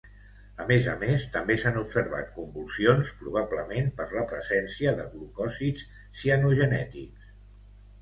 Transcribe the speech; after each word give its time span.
A 0.63 0.65
més 0.69 0.87
a 0.93 0.95
més, 1.03 1.25
també 1.35 1.57
s'han 1.63 1.77
observat 1.81 2.31
convulsions 2.39 3.13
probablement 3.21 3.93
per 4.01 4.09
la 4.17 4.27
presència 4.35 4.97
de 5.03 5.09
glucòsids 5.15 5.89
cianogenètics. 6.25 7.35